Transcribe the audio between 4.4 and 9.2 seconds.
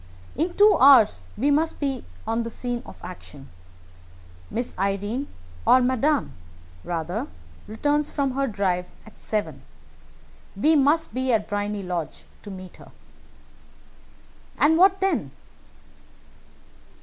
Miss Irene, or Madame, rather, returns from her drive at